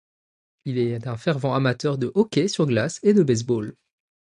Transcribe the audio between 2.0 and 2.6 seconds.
hockey